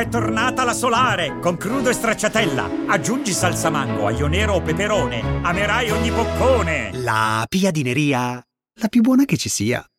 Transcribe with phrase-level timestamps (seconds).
[0.00, 2.86] È tornata la solare con crudo e stracciatella.
[2.86, 5.20] Aggiungi salsa mango, aglio nero o peperone.
[5.42, 6.90] Amerai ogni boccone.
[7.02, 8.42] La piadineria,
[8.80, 9.89] la più buona che ci sia.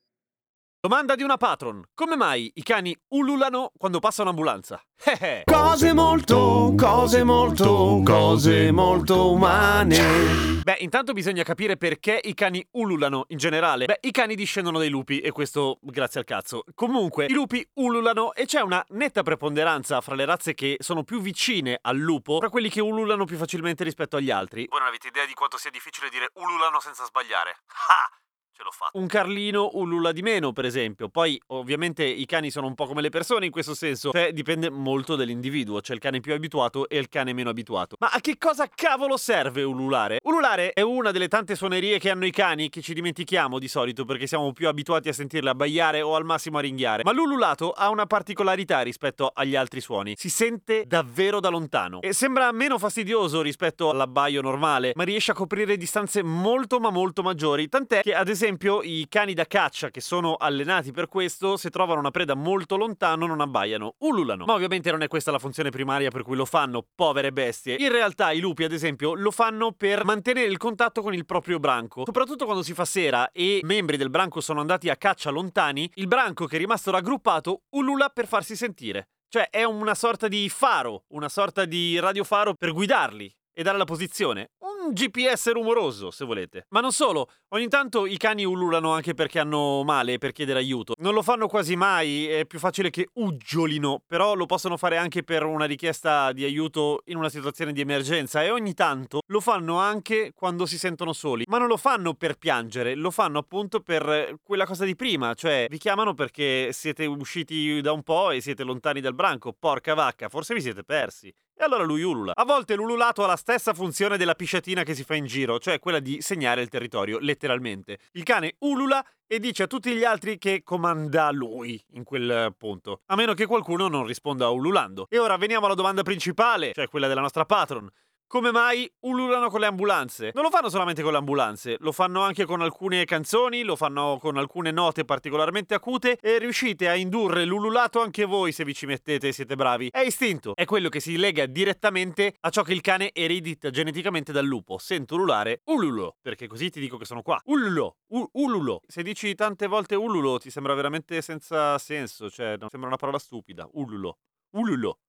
[0.84, 1.84] Domanda di una patron.
[1.94, 4.82] Come mai i cani ululano quando passa un'ambulanza?
[5.04, 5.44] Eh, eh.
[5.46, 10.62] Cose molto, cose molto, cose molto umane.
[10.64, 13.86] Beh, intanto bisogna capire perché i cani ululano in generale.
[13.86, 16.64] Beh, i cani discendono dai lupi e questo grazie al cazzo.
[16.74, 21.22] Comunque, i lupi ululano e c'è una netta preponderanza fra le razze che sono più
[21.22, 24.66] vicine al lupo fra quelli che ululano più facilmente rispetto agli altri.
[24.68, 27.58] Voi non avete idea di quanto sia difficile dire ululano senza sbagliare.
[27.68, 28.22] Ah!
[28.62, 28.98] Ce l'ho fatta.
[29.00, 31.10] Un carlino ulula di meno, per esempio.
[31.10, 34.12] Poi, ovviamente, i cani sono un po' come le persone in questo senso.
[34.12, 35.82] Cioè, dipende molto dall'individuo.
[35.82, 37.96] C'è il cane più abituato e il cane meno abituato.
[38.00, 40.20] Ma a che cosa cavolo serve ululare?
[40.26, 44.06] Ululare è una delle tante suonerie che hanno i cani che ci dimentichiamo di solito
[44.06, 47.02] perché siamo più abituati a sentirle abbaiare o al massimo a ringhiare.
[47.04, 50.14] Ma l'ululato ha una particolarità rispetto agli altri suoni.
[50.18, 52.00] Si sente davvero da lontano.
[52.02, 57.24] E sembra meno fastidioso rispetto all'abbaio normale, ma riesce a coprire distanze molto ma molto
[57.24, 57.68] maggiori.
[57.68, 61.70] Tant'è che, ad esempio, esempio, i cani da caccia che sono allenati per questo, se
[61.70, 64.44] trovano una preda molto lontano, non abbaiano, ululano.
[64.46, 67.76] Ma ovviamente non è questa la funzione primaria per cui lo fanno, povere bestie.
[67.80, 71.60] In realtà i lupi, ad esempio, lo fanno per mantenere il contatto con il proprio
[71.60, 72.04] branco.
[72.06, 76.08] Soprattutto quando si fa sera e membri del branco sono andati a caccia lontani, il
[76.08, 79.08] branco che è rimasto raggruppato ulula per farsi sentire.
[79.30, 83.86] Cioè è una sorta di faro, una sorta di radiofaro per guidarli e dare la
[83.86, 84.52] posizione.
[84.84, 86.66] Un GPS rumoroso, se volete.
[86.70, 90.96] Ma non solo, ogni tanto i cani ululano anche perché hanno male per chiedere aiuto.
[90.98, 95.22] Non lo fanno quasi mai, è più facile che uggiolino, però lo possono fare anche
[95.22, 99.78] per una richiesta di aiuto in una situazione di emergenza e ogni tanto lo fanno
[99.78, 101.44] anche quando si sentono soli.
[101.48, 105.68] Ma non lo fanno per piangere, lo fanno appunto per quella cosa di prima, cioè
[105.70, 109.54] vi chiamano perché siete usciti da un po' e siete lontani dal branco.
[109.54, 111.32] Porca vacca, forse vi siete persi.
[111.62, 112.32] E allora lui ulula.
[112.34, 115.78] A volte l'ululato ha la stessa funzione della pisciatina che si fa in giro, cioè
[115.78, 118.00] quella di segnare il territorio, letteralmente.
[118.14, 123.02] Il cane ulula e dice a tutti gli altri che comanda lui in quel punto.
[123.06, 125.06] A meno che qualcuno non risponda ululando.
[125.08, 127.88] E ora veniamo alla domanda principale, cioè quella della nostra patron.
[128.32, 130.32] Come mai ululano con le ambulanze?
[130.34, 134.20] Non lo fanno solamente con le ambulanze, lo fanno anche con alcune canzoni, lo fanno
[134.22, 138.86] con alcune note particolarmente acute e riuscite a indurre l'ululato anche voi se vi ci
[138.86, 139.90] mettete e siete bravi.
[139.92, 144.32] È istinto, è quello che si lega direttamente a ciò che il cane eredita geneticamente
[144.32, 144.78] dal lupo.
[144.78, 147.38] Sento ululare ululo, perché così ti dico che sono qua.
[147.48, 148.80] Ululo, u- ululo.
[148.88, 153.20] Se dici tante volte ululo ti sembra veramente senza senso, cioè non sembra una parola
[153.20, 153.68] stupida.
[153.74, 154.20] Ululo,
[154.52, 155.00] ululo,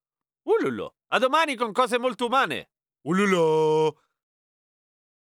[0.48, 0.94] ululo.
[1.12, 2.66] A domani con cose molto umane.
[3.04, 3.96] Ululo!